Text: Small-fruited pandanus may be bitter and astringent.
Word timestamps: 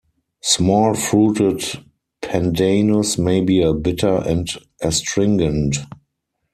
Small-fruited 0.41 1.83
pandanus 2.23 3.19
may 3.19 3.39
be 3.41 3.71
bitter 3.71 4.15
and 4.15 4.49
astringent. 4.81 5.77